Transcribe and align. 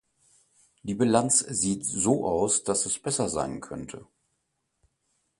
Die 0.81 0.95
Bilanz 0.95 1.37
sieht 1.41 1.85
so 1.85 2.25
aus, 2.25 2.63
dass 2.63 2.87
es 2.87 2.97
besser 2.97 3.29
sein 3.29 3.61
könnte. 3.61 4.07